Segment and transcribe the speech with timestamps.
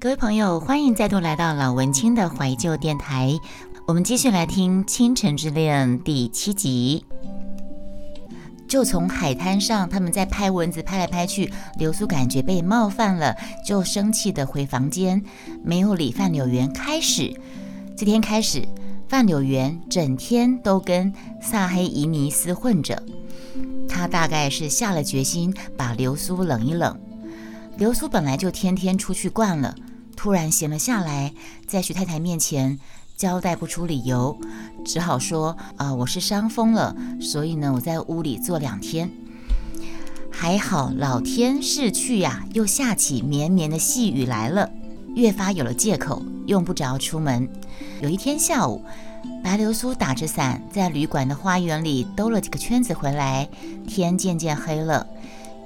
[0.00, 3.38] 各位朋友，欢迎再度来到老文青的怀旧电台。
[3.86, 7.06] 我们继续来听《倾城之恋》第七集。
[8.68, 13.34] 就从海滩上，他们在拍蚊子，拍来拍去，流苏感觉被冒犯了，
[13.66, 15.22] 就生气的回房间，
[15.62, 16.70] 没有理范柳园。
[16.72, 17.32] 开始，
[17.96, 18.66] 这天开始，
[19.08, 23.02] 范柳园整天都跟萨黑伊尼斯混着。
[23.88, 26.98] 他大概是下了决心把流苏冷一冷。
[27.76, 29.74] 流苏本来就天天出去惯了。
[30.16, 31.32] 突然闲了下来，
[31.66, 32.78] 在徐太太面前
[33.16, 34.38] 交代不出理由，
[34.84, 39.10] 只好说：“啊，我是伤风了，所以呢，我在屋里坐两天。
[40.30, 44.70] 还好老天逝去呀，又下起绵绵的细雨来了，
[45.16, 47.48] 越发有了借口，用不着出门。
[48.00, 48.84] 有一天下午，
[49.42, 53.48] 白流苏打着伞在旅馆的花园里兜了几个圈子回来，
[53.86, 55.06] 天渐渐黑了，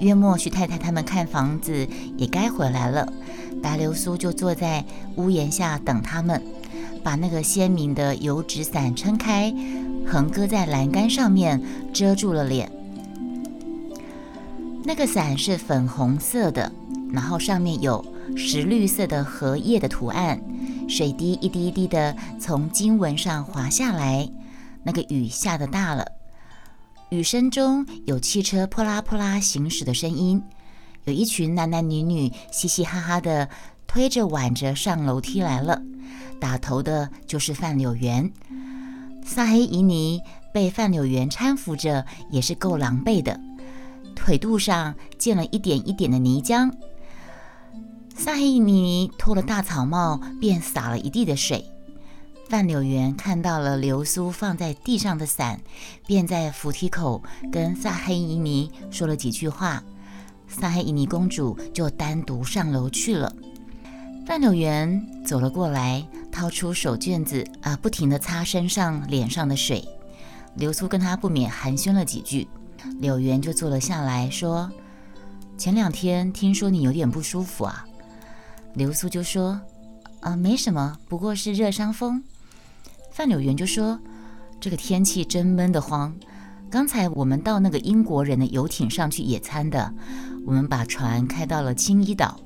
[0.01, 3.13] 约莫徐太太他们看房子也该回来了。”
[3.61, 4.85] 白流苏就坐在
[5.17, 6.41] 屋檐下等他们，
[7.03, 9.53] 把那个鲜明的油纸伞撑开，
[10.07, 11.61] 横搁在栏杆上面，
[11.93, 12.71] 遮住了脸。
[14.85, 16.71] 那个伞是粉红色的，
[17.13, 18.05] 然后上面有
[18.37, 20.41] 石绿色的荷叶的图案，
[20.89, 24.29] 水滴一滴一滴的从经文上滑下来。
[24.85, 26.07] 那个雨下的大了，
[27.11, 30.43] 雨声中有汽车扑啦扑啦行驶的声音。
[31.05, 33.49] 有一群男男女女嘻嘻哈哈的
[33.87, 35.81] 推着挽着上楼梯来了，
[36.39, 38.31] 打头的就是范柳园。
[39.25, 40.21] 萨黑伊尼
[40.53, 43.41] 被范柳园搀扶着，也是够狼狈的，
[44.15, 46.71] 腿肚上溅了一点一点的泥浆。
[48.15, 51.65] 萨黑伊尼脱了大草帽，便洒了一地的水。
[52.49, 55.61] 范柳园看到了流苏放在地上的伞，
[56.07, 59.83] 便在扶梯口跟萨黑伊尼说了几句话。
[60.49, 63.31] 萨黑伊尼公主就单独上楼去了。
[64.27, 69.87] 范柳园走了过来，掏出手绢子啊，不停地擦身上、脸上的水。
[70.55, 72.49] 流苏跟他不免寒暄了几句，
[72.99, 74.73] 柳园就坐了下来，说
[75.59, 77.87] ：“前两天听说你有点不舒服啊。”
[78.73, 79.61] 流苏就说
[80.21, 82.25] ：“啊，没什么，不过是热伤风。”
[83.19, 83.99] 范柳园就说
[84.61, 86.15] ：“这个天气真闷得慌。
[86.71, 89.93] 刚才我们到那个英国人的游艇上去野餐的。”
[90.47, 92.39] 我们把船开到了青衣岛，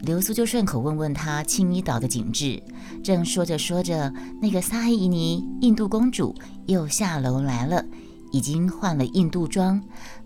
[0.00, 2.60] 流苏就顺口问问他青衣岛的景致。
[3.04, 4.12] 正说着说着，
[4.42, 6.34] 那个萨黑伊尼印度公主
[6.66, 7.84] 又下楼来了，
[8.32, 9.80] 已经换了印度装，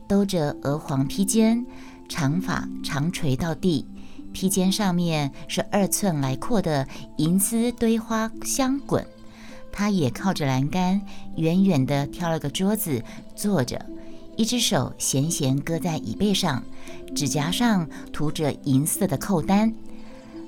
[0.08, 1.62] 兜着鹅黄披肩，
[2.08, 3.86] 长发长垂到地，
[4.32, 9.06] 披肩上面是二寸来阔的银丝堆花香滚。
[9.72, 11.00] 他也靠着栏杆，
[11.36, 13.02] 远远地挑了个桌子
[13.34, 13.84] 坐着。
[14.36, 16.62] 一只手闲闲搁在椅背上，
[17.14, 19.72] 指甲上涂着银色的扣单。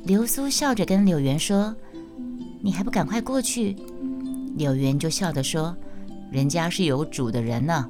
[0.04, 1.74] 流苏笑着跟柳园说
[2.62, 3.76] ：“你还不赶快过去？”
[4.56, 5.76] 柳园就笑着说
[6.30, 7.88] ：“人家是有主的人呢。”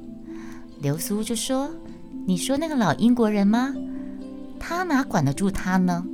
[0.81, 1.69] 流苏就说
[2.27, 3.73] ：“你说那个老英国人吗？
[4.59, 6.05] 他哪管得住他呢？”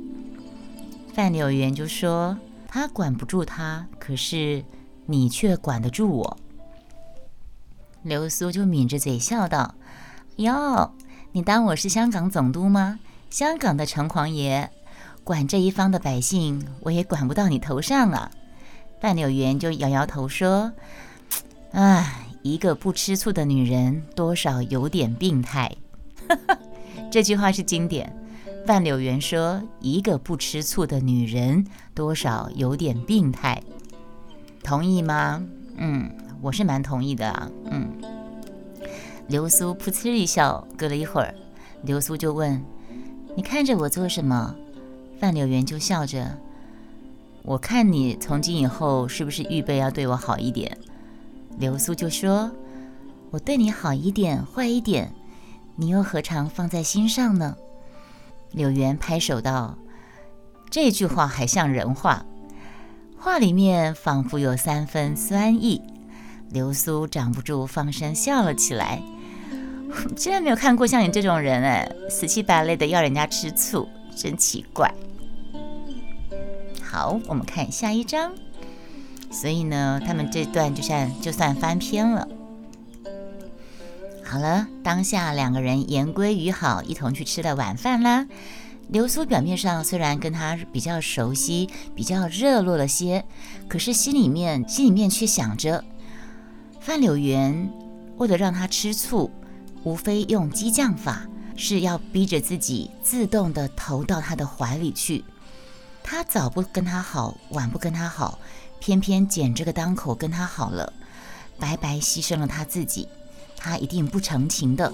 [1.12, 2.36] 范柳园就说
[2.68, 4.64] ：“他管不住他，可是
[5.12, 6.36] 你却管得住我。”
[8.02, 9.76] 流苏就抿着嘴笑道
[10.36, 10.92] ：“哟，
[11.30, 12.98] 你当我是香港总督吗？
[13.30, 14.70] 香港的城隍爷
[15.22, 18.30] 管这一方的百姓，我也管不到你头上啊。”
[19.00, 20.72] 范柳园就摇摇头说
[21.72, 25.70] ：“唉，一个不吃醋的女人，多少有点病态。
[27.10, 28.16] ”这句话是经典。
[28.66, 33.62] 范柳园说：“一个不吃醋的女人，多少有点病态。”
[34.62, 35.44] 同意吗？
[35.76, 36.10] 嗯。
[36.40, 37.88] 我是蛮同意的啊，嗯。
[39.28, 41.32] 流苏噗嗤一笑，隔了一会儿，
[41.84, 42.60] 流苏就问
[43.36, 44.56] ：“你看着我做什么？”
[45.20, 46.36] 范柳园就笑着
[47.44, 50.76] ：“我看你从今以后是不是预备要对我好一点？”
[51.58, 52.50] 流苏就说
[53.30, 55.14] ：“我对你好一点，坏一点，
[55.76, 57.56] 你又何尝放在心上呢？”
[58.50, 59.78] 柳原拍手道
[60.68, 62.26] ：“这句话还像人话，
[63.22, 65.80] 话里面仿佛有三分酸意。”
[66.50, 69.00] 流苏长不住，放声笑了起来。
[70.16, 74.92] 竟然没有看过像你这种人哎，死乞白赖的要人家吃醋，真奇怪。
[76.82, 78.32] 好，我们看下一章。
[79.30, 82.26] 所以呢，他们这段就算就算翻篇了。
[84.24, 88.26] 好了，当下两个人言归于好，一同去吃了晚饭啦。
[88.92, 93.24] 流苏表面上虽然跟他比较熟悉，比较热络了些，
[93.66, 95.82] 可是心里面心里面却想着。
[96.78, 97.72] 范柳园
[98.18, 99.30] 为了让他吃醋，
[99.82, 105.24] 无非用激将法，是要逼着自己自动的投到他的怀里去。
[106.02, 108.38] 他早不跟他好，晚不跟他好，
[108.78, 110.92] 偏偏捡这个当口跟他好了，
[111.58, 113.08] 白白牺牲了他自己，
[113.56, 114.92] 他一定不成情的，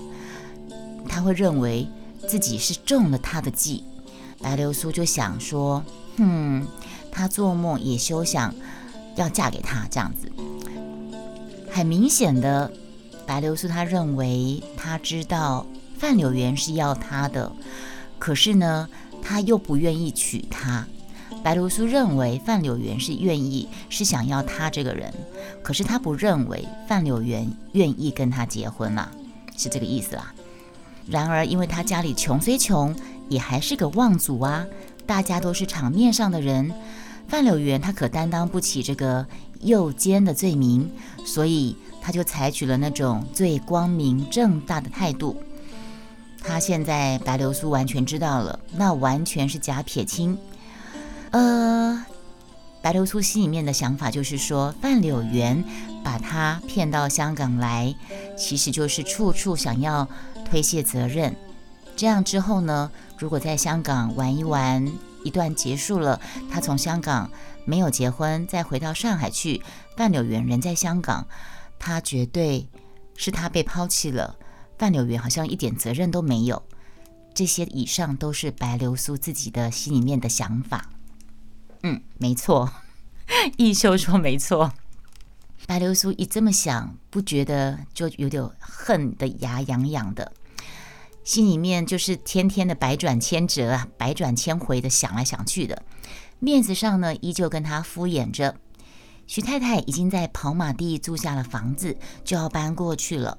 [1.08, 1.88] 他会认为
[2.28, 3.82] 自己是中了他的计。
[4.40, 5.84] 白流苏就想说，
[6.16, 6.66] 哼，
[7.10, 8.54] 他做梦也休想
[9.16, 10.30] 要嫁给他这样子。
[11.70, 12.70] 很明显的，
[13.26, 15.66] 白流苏他认为他知道
[15.98, 17.50] 范柳园是要他的，
[18.18, 18.88] 可是呢，
[19.22, 20.86] 他又不愿意娶她。
[21.42, 25.12] 白流苏认为范柳园是愿意，是想要他这个人，
[25.62, 29.10] 可是他不认为范柳园愿意跟他结婚啦，
[29.56, 30.32] 是这个意思啦。
[31.06, 32.94] 然而，因为他家里穷虽穷。
[33.28, 34.66] 也还是个望族啊，
[35.06, 36.72] 大家都是场面上的人，
[37.28, 39.26] 范柳园他可担当不起这个
[39.60, 40.90] 诱奸的罪名，
[41.24, 45.36] 所以他就采取了那种最光明正大的态度。
[46.42, 50.38] 他现在白流苏完全知道了，那完全是假撇清。
[51.30, 52.04] 呃，
[52.80, 55.62] 白流苏心里面的想法就是说，范柳园
[56.02, 57.94] 把他骗到香港来，
[58.36, 60.08] 其实就是处处想要
[60.48, 61.34] 推卸责任。
[61.98, 62.88] 这样之后呢？
[63.18, 64.88] 如果在香港玩一玩，
[65.24, 67.28] 一段结束了，他从香港
[67.64, 69.60] 没有结婚，再回到上海去，
[69.96, 71.26] 范柳园人在香港，
[71.76, 72.68] 他绝对
[73.16, 74.36] 是他被抛弃了。
[74.78, 76.62] 范柳园好像一点责任都没有。
[77.34, 80.88] 这些以上都是白流苏自己的心里面的想法。
[81.82, 82.72] 嗯，没错，
[83.58, 84.72] 易秀说没错。
[85.66, 90.32] 白流苏一这么想，不觉得就有点恨得牙痒痒的。
[91.28, 95.82] 心里面就是天天的百转千折啊，百转千回的想来想去的，
[96.38, 98.56] 面子上呢依旧跟他敷衍着。
[99.26, 103.36] 徐太太已经在跑马地租下了房子，就要搬过去了。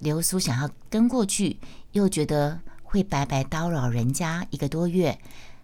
[0.00, 1.60] 流苏想要跟过去，
[1.92, 5.16] 又觉得会白白叨扰人家一个多月。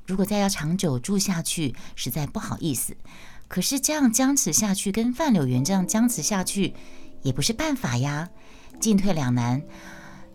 [0.06, 2.96] 如果再要长久住下去，实在不好意思。
[3.48, 6.72] 可是这样僵持下去，跟范柳园这样僵持下去，
[7.22, 8.30] 也不是办法呀，
[8.78, 9.60] 进退两难。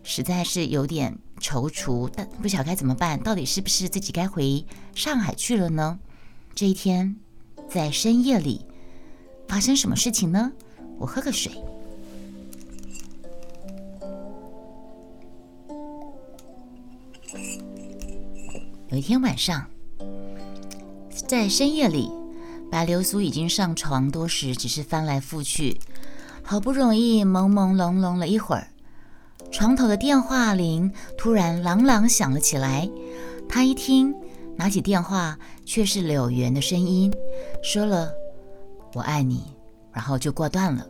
[0.02, 3.18] 实在是有点踌躇，但不晓该怎么办。
[3.20, 4.64] 到底是不是自己该回
[4.94, 5.98] 上海去了呢？
[6.54, 7.16] 这一天，
[7.68, 8.66] 在深夜里
[9.48, 10.52] 发生什么事情呢？
[10.98, 11.52] 我喝个水。
[18.90, 19.66] 有一天晚上，
[21.28, 22.10] 在深夜里，
[22.70, 25.80] 白流苏已经上床多时，只是翻来覆去，
[26.42, 28.66] 好不容易朦朦胧胧了一会儿。
[29.50, 32.88] 床头的电话铃突然朗朗响了起来，
[33.48, 34.14] 他一听，
[34.56, 37.12] 拿起电话，却是柳原的声音，
[37.62, 38.12] 说了
[38.94, 39.42] “我爱你”，
[39.92, 40.86] 然后就挂断了。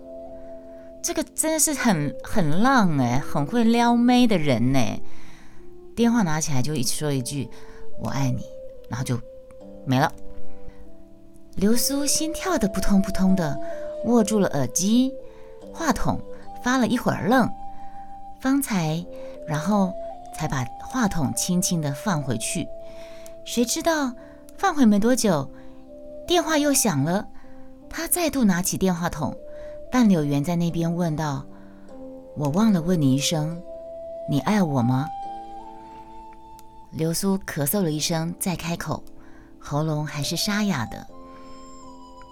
[1.02, 4.78] 这个真的是很很浪哎，很会撩妹的人呢。
[5.96, 7.48] 电话拿起来就一说一句
[7.98, 8.44] “我爱你”，
[8.88, 9.18] 然后就
[9.86, 10.12] 没了。
[11.56, 13.58] 流苏心跳的扑通扑通的，
[14.04, 15.12] 握住了耳机，
[15.72, 16.20] 话筒
[16.62, 17.48] 发了一会儿愣。
[18.40, 19.04] 方才，
[19.46, 19.92] 然后
[20.34, 22.69] 才把话筒轻轻地放回去。
[23.44, 24.12] 谁知道
[24.56, 25.48] 放回没多久，
[26.26, 27.26] 电话又响了。
[27.88, 29.37] 他再度拿起电话筒，
[29.90, 31.44] 半柳园在那边问道
[32.37, 33.60] ：“我忘了问你一声，
[34.28, 35.08] 你爱我吗？”
[36.93, 39.02] 流苏咳嗽了一声，再开口，
[39.58, 41.06] 喉咙还是沙哑的。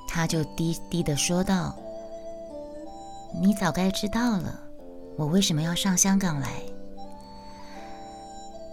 [0.06, 1.75] 他就低低的说道
[3.40, 4.61] ：“你早该知道了。”
[5.18, 6.48] 我为什么要上香港来？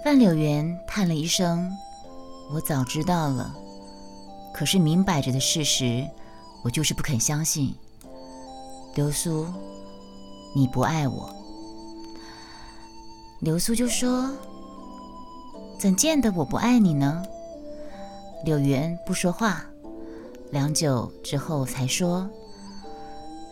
[0.04, 1.68] 范柳园叹了一声
[2.54, 3.52] ：“我早知道了，
[4.54, 6.08] 可是明摆着的事实，
[6.64, 7.76] 我就是不肯相信。”
[8.94, 9.48] 流苏，
[10.56, 11.34] 你不爱我。
[13.40, 14.32] 流苏就说
[15.80, 17.26] ：“怎见得我不爱你呢？”
[18.46, 19.66] 柳园不说话，
[20.52, 22.22] 良久之后才说。《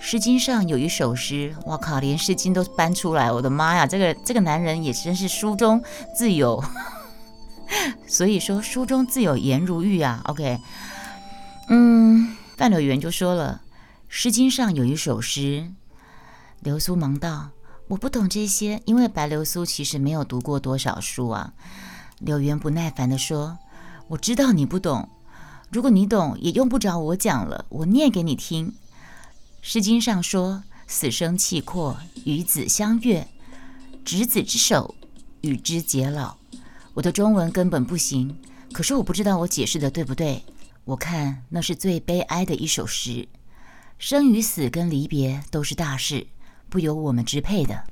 [0.05, 3.88] 诗经》上有一首诗，我靠，连《诗经》都搬出来，我的妈呀！
[3.88, 5.81] 这个这个男人也真是书中
[6.13, 6.62] 自有，
[8.05, 10.22] 所以说书中自有颜如玉啊。
[10.25, 10.60] OK，
[11.69, 13.62] 嗯，范柳园就说了，
[14.10, 15.72] 《诗经》上有一首诗，
[16.60, 17.51] 流苏忙道
[17.88, 21.53] ：“我不懂这些，因为白流苏其实没有读过多少书啊。”
[22.19, 23.57] 柳园不耐烦地说
[24.10, 25.07] ：“我知道你不懂，
[25.72, 28.67] 如果你懂，也用不着我讲了，我念给你听。”
[29.65, 33.25] 《诗经》上说：“死生契阔，与子相悦，
[34.03, 34.93] 执子之手，
[35.39, 36.36] 与之偕老。”
[36.93, 38.38] 我的中文根本不行，
[38.74, 40.43] 可是我不知道我解释的对不对。
[40.84, 43.25] 我看那是最悲哀的一首诗。
[43.98, 46.27] 生与死跟离别都是大事，
[46.70, 47.86] 不由我们支配的。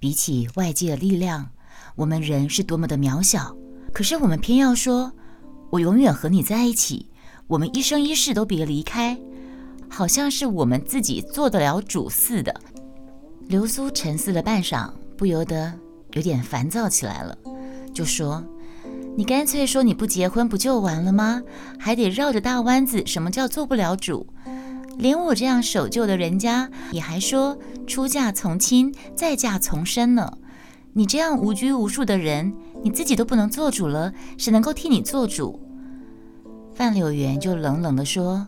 [0.00, 1.48] 比起外界的力量，
[1.94, 3.56] 我们人是多么的渺小。
[3.92, 5.12] 可是我们偏要说，
[5.70, 7.08] 我永远和你在一起，
[7.46, 9.16] 我们一生一世都别离开，
[9.88, 12.54] 好像是我们自己做得了主似的。
[13.48, 15.72] 流苏沉思了半晌，不由得
[16.12, 17.36] 有点烦躁起来了，
[17.94, 18.44] 就说
[19.16, 21.42] ：“你干脆说你不结婚不就完了吗？
[21.78, 24.26] 还得绕着大弯子，什么叫做不了主？
[24.98, 30.38] 连我这样守旧的人家，你还说出嫁从亲，再嫁从生呢。
[30.92, 32.52] 你这样无拘无束的人。”
[32.82, 35.58] 你自己都不能做主了，谁能够替你做主？
[36.72, 38.46] 范柳园就冷冷地说：“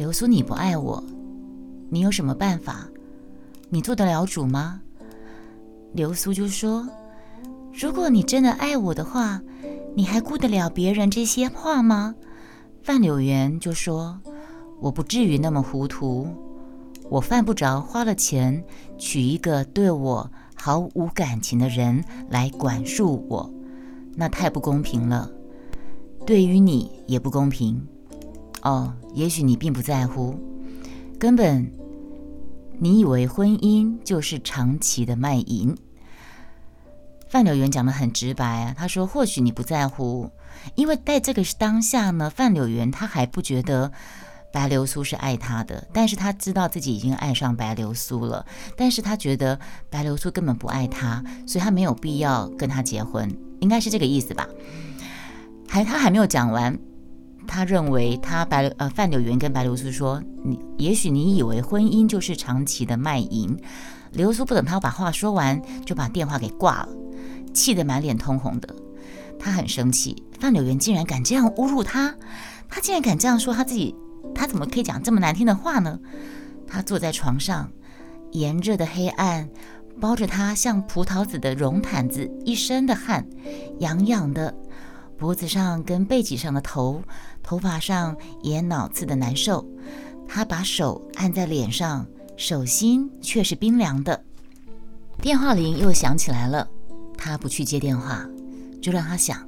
[0.00, 1.04] 流苏，你不爱我，
[1.90, 2.88] 你有什么办法？
[3.68, 4.80] 你做得了主吗？”
[5.92, 6.88] 流苏就说
[7.70, 9.42] ：“如果你真的爱我的话，
[9.94, 12.14] 你还顾得了别人这些话吗？”
[12.82, 14.18] 范柳园就说
[14.80, 16.26] ：“我不至于那么糊涂，
[17.10, 18.64] 我犯不着花了钱
[18.96, 23.50] 娶一个对我。”毫无感情的人来管束我，
[24.14, 25.30] 那太不公平了。
[26.26, 27.86] 对于你也不公平。
[28.62, 30.38] 哦，也许你并不在乎，
[31.18, 31.72] 根本
[32.78, 35.76] 你以为婚姻就是长期的卖淫。
[37.28, 40.30] 范柳园讲的很直白啊，他说或许你不在乎，
[40.74, 43.92] 因为在这个当下呢，范柳园他还不觉得。
[44.52, 48.44] 白流苏是爱他的，但是他知道自己已经爱上白流苏了，
[48.76, 49.56] 但是他觉得
[49.88, 54.48] 白流苏根本不爱他，所以他没有必要跟他结婚，应该是这个意思吧？
[55.68, 56.76] 还他还没有讲完，
[57.50, 63.58] 他认为他白呃范柳园跟白流苏说，你也许你以为婚姻就是长期的卖淫，
[64.12, 66.88] 流苏不等他把话说完，就把电话给挂了，
[67.52, 68.72] 气得满脸通红的，
[69.36, 72.14] 他很生气，范柳园竟然敢这样侮辱他，
[72.68, 73.96] 他竟然敢这样说他自己。
[74.32, 75.98] 他怎么可以讲这么难听的话呢？
[76.68, 77.68] 他坐在床上，
[78.30, 79.50] 炎热的黑暗
[80.00, 83.26] 包着他像葡萄籽的绒毯子，一身的汗，
[83.80, 84.54] 痒痒的，
[85.18, 87.02] 脖子上跟背脊上的头，
[87.42, 89.66] 头发上也脑刺的难受。
[90.26, 92.06] 他把手按在脸上，
[92.36, 94.22] 手心却是冰凉的。
[95.20, 96.68] 电话铃又响起来了，
[97.18, 98.24] 他不去接电话，
[98.80, 99.46] 就让他响。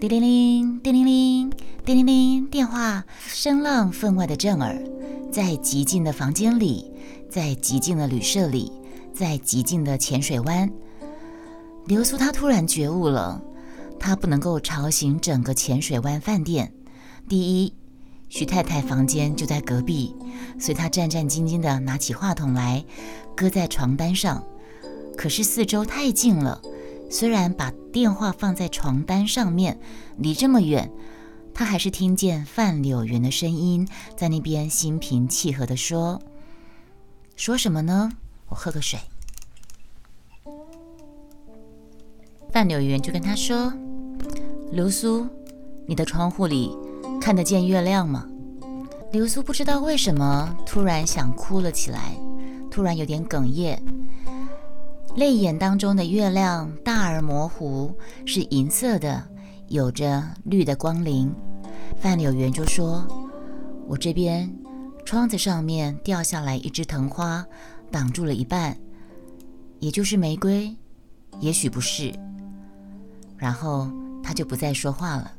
[0.00, 1.52] 叮铃铃，叮铃铃，
[1.84, 4.80] 叮铃铃，电话声浪分外的震耳，
[5.32, 6.92] 在极静的房间里，
[7.30, 8.70] 在极静的旅社里，
[9.14, 10.70] 在极静的浅水湾，
[11.86, 13.42] 流苏他突然觉悟了，
[13.98, 16.72] 他不能够吵醒整个浅水湾饭店。
[17.28, 17.74] 第一，
[18.30, 20.14] 徐太太房间就在隔壁，
[20.58, 22.82] 所以她战战兢兢地拿起话筒来，
[23.36, 24.42] 搁在床单上，
[25.16, 26.62] 可是四周太近了。
[27.10, 29.78] 虽然把电话放在床单上面，
[30.16, 30.90] 离这么远，
[31.52, 36.20] 她还是听见范柳园的声音在那边心平气和地说
[37.36, 38.10] ：“说什么呢？
[38.48, 38.98] 我喝个水。”
[42.50, 43.72] 范柳园就跟他说
[44.72, 45.26] ：“流苏，
[45.86, 46.76] 你的窗户里
[47.20, 48.26] 看得见月亮吗？”
[49.10, 52.14] 流苏不知道为什么突然想哭了起来，
[52.70, 53.82] 突然有点哽咽。
[55.16, 57.92] 泪眼当中的月亮大而模糊，
[58.26, 59.26] 是银色的，
[59.68, 61.32] 有着绿的光临。
[61.98, 63.04] 范柳园就说
[63.88, 64.54] ：“我这边
[65.04, 67.44] 窗子上面掉下来一枝藤花，
[67.90, 68.76] 挡住了一半，
[69.80, 70.76] 也就是玫瑰，
[71.40, 72.12] 也许不是。”
[73.38, 73.90] 然后
[74.22, 75.32] 他就不再说话了。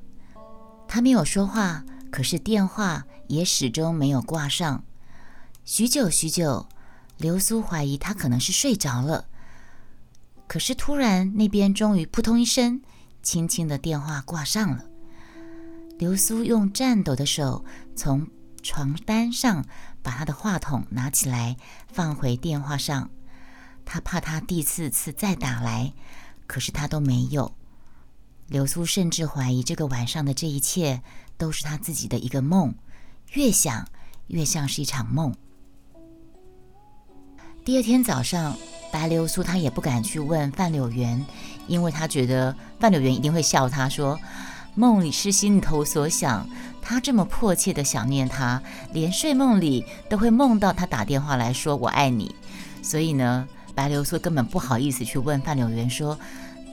[0.91, 4.83] 他没有说话，可是电话也始终没有挂上。
[5.63, 6.67] 许久许久，
[7.17, 9.27] 流苏怀疑他可能是睡着了。
[10.47, 12.81] 可是突然，那边终于扑通一声，
[13.21, 14.83] 轻轻的电话挂上了。
[15.99, 17.63] 流苏用颤抖的手
[17.95, 18.27] 从
[18.63, 19.63] 床单上
[20.01, 21.55] 把他的话筒拿起来，
[21.93, 23.11] 放回电话上。
[23.85, 25.93] 他怕他第四次再打来，
[26.47, 27.53] 可是他都没有。
[28.49, 31.01] 流苏甚至怀疑这个晚上的这一切
[31.37, 32.75] 都是他自己的一个梦，
[33.33, 33.87] 越想
[34.27, 35.33] 越像是一场梦。
[37.63, 38.57] 第二天早上。
[38.91, 41.23] 白流苏他也不敢去问范柳园，
[41.67, 44.19] 因为他觉得范柳园一定会笑他，说
[44.73, 46.49] 梦里是心头所想，
[46.81, 48.59] 他这么迫切的想念他，
[48.91, 52.33] 连睡梦里都会梦到他打电话来说我爱你，
[52.81, 56.17] 所以呢，白流苏根本不好意思去问范柳园说，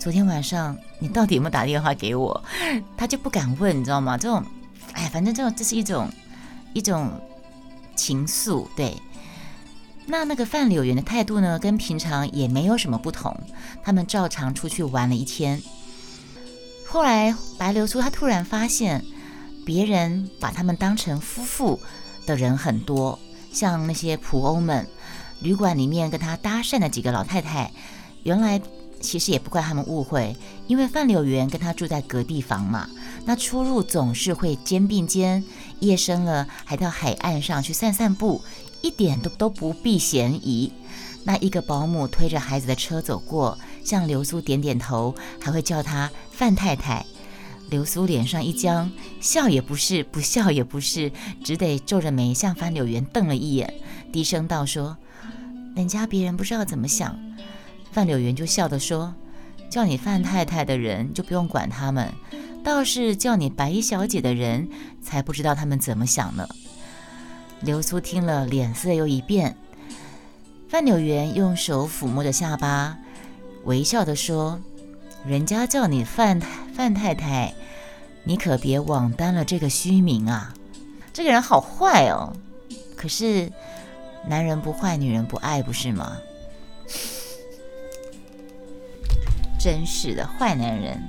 [0.06, 2.44] 昨天晚上你到底有没有打电话给我，
[2.96, 4.16] 他就不敢问，你知道吗？
[4.16, 4.40] 这种，
[4.92, 6.08] 哎，反正这种这是一种
[6.74, 7.10] 一种
[7.96, 8.96] 情愫，对。
[10.06, 13.36] 那那个范柳园的态度呢，跟平常也没有什么不同。
[13.82, 15.60] 他们照常出去玩了一天。
[16.86, 19.04] 后来白流苏他突然发现，
[19.64, 21.80] 别人把他们当成夫妇
[22.26, 23.18] 的人很多，
[23.50, 24.86] 像那些仆欧们，
[25.40, 27.72] 旅馆里面跟他搭讪的几个老太太，
[28.22, 28.62] 原来
[29.06, 30.36] 其实也不怪他们误会，
[30.66, 32.90] 因为范柳园跟他住在隔壁房嘛。
[33.24, 35.44] 那出入总是会肩并肩，
[35.78, 38.42] 夜深了还到海岸上去散散步，
[38.82, 40.72] 一点都都不避嫌疑。
[41.22, 47.06] 那一个保姆推着孩子的车走过，向流苏点点头，还会叫她范太太。
[47.70, 51.10] 流苏脸上一僵，笑也不是，不笑也不是，
[51.42, 53.72] 只得皱着眉向范柳园瞪了一眼，
[54.12, 54.96] 低声道：“说，
[55.74, 57.18] 人家别人不知道怎么想。”
[57.96, 59.14] 范柳园就笑着说
[59.72, 62.12] ：“叫你范太太的人就不用管他们，
[62.62, 64.68] 倒是叫你白小姐的人
[65.00, 66.46] 才不知道他们怎么想呢。”
[67.62, 69.56] 流苏听了，脸色又一变。
[70.68, 72.98] 范柳园用手抚摸着下巴，
[73.64, 74.60] 微笑地说。
[75.26, 76.38] 人家叫你范
[76.74, 77.54] 范太太，
[78.24, 80.54] 你可别枉担了这个虚名啊！
[81.14, 82.36] 这个人好坏哦。
[82.94, 83.50] 可是
[84.28, 86.18] 男人不坏，女人不爱，不是吗？
[89.66, 91.02] 真是的，坏男人。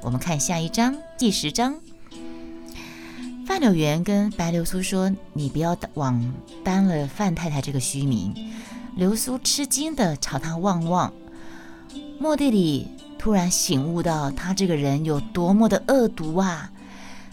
[0.00, 1.78] 我们看下一章，第十章。
[3.46, 6.32] 范柳园跟白流苏说：“你不要枉
[6.64, 8.32] 担了范太太这个虚名。”
[8.96, 11.12] 流苏吃惊的朝他望望，
[12.18, 12.88] 墓地里。
[13.18, 16.72] 突然醒悟到他这个人有多么的恶毒啊！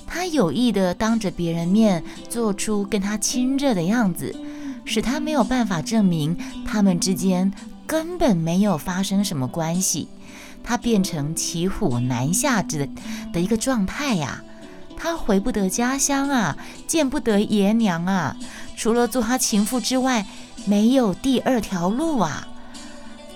[0.05, 4.35] 他有意的当着别人面做出跟他亲热的样子，
[4.83, 7.53] 使他没有办法证明他们之间
[7.85, 10.09] 根本没有发生什么关系。
[10.67, 12.89] 他变成骑虎难下之
[13.31, 14.43] 的一个状态呀！
[14.97, 18.35] 他回不得家乡啊，见不得爷娘啊，
[18.75, 20.25] 除了做他情妇之外，
[20.65, 22.45] 没有第二条路啊！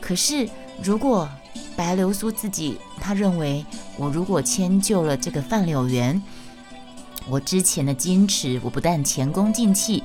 [0.02, 0.50] 可是
[0.84, 1.30] 如果……
[1.74, 3.66] 白流苏自己，他认为
[3.98, 6.22] 我如果迁就了这个范柳园，
[7.28, 10.04] 我之前的矜持，我不但前功尽弃，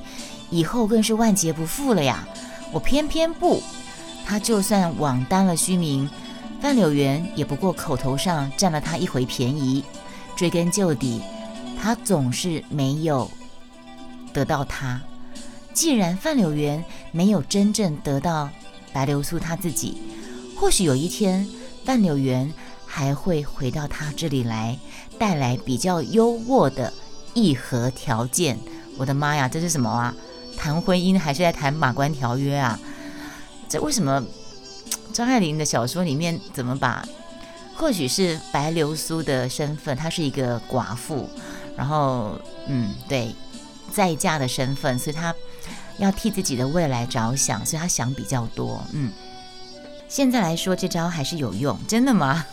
[0.49, 2.25] 以后更是万劫不复了呀！
[2.71, 3.61] 我偏偏不，
[4.25, 6.09] 他就算枉担了虚名，
[6.61, 9.83] 范柳园也不过口头上占了他一回便宜，
[10.35, 11.21] 追根究底，
[11.81, 13.29] 他总是没有
[14.33, 15.01] 得到他。
[15.73, 18.49] 既然范柳园没有真正得到
[18.91, 19.97] 白流苏他自己，
[20.55, 21.47] 或许有一天。
[21.85, 22.51] 范柳园
[22.85, 24.77] 还会回到他这里来，
[25.17, 26.91] 带来比较优渥的
[27.33, 28.59] 议和条件。
[28.97, 30.13] 我的妈呀，这是什么啊？
[30.57, 32.77] 谈婚姻还是在谈马关条约啊？
[33.69, 34.21] 这为什么
[35.13, 37.05] 张爱玲的小说里面怎么把？
[37.75, 41.29] 或许是白流苏的身份，她是一个寡妇，
[41.75, 43.35] 然后嗯，对，
[43.91, 45.33] 再嫁的身份，所以她
[45.97, 49.11] 要替自己的未来着想，所以她想比较多，嗯。
[50.09, 52.45] 现在来说，这招还是有用，真的吗？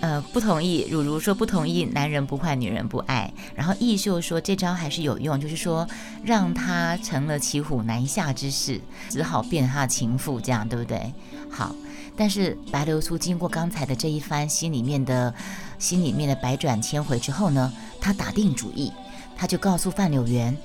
[0.00, 0.86] 呃，不同意。
[0.90, 3.32] 如如说不同意，男人不坏，女人不爱。
[3.54, 5.86] 然后易秀说这招还是有用，就是说
[6.24, 11.12] 让他成了骑虎难下之势，只好变他的情妇，这样对不对？
[11.50, 11.74] 好，
[12.16, 15.34] 但是白流苏经过刚才的这一番心里面的
[15.78, 18.92] 心里面的百转千回之后呢，他打定主意，
[19.36, 20.56] 他就告诉范柳园，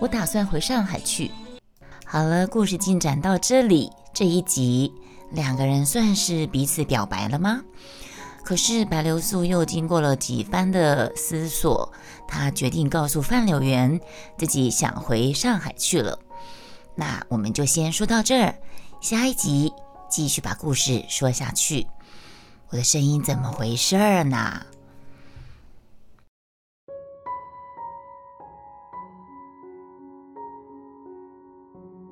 [0.00, 1.30] 我打算回上海去。
[2.04, 3.90] 好了，故事进展到这里。
[4.12, 4.92] 这一集，
[5.30, 7.62] 两个人算是彼此表白了吗？
[8.44, 11.92] 可是白流苏又经过了几番的思索，
[12.26, 14.00] 她决定告诉范柳园
[14.36, 16.18] 自己想回上海去了。
[16.94, 18.54] 那我们就先说到这儿，
[19.00, 19.72] 下一集
[20.10, 21.86] 继续把故事说下去。
[22.70, 24.66] 我的声音怎么回事儿呢？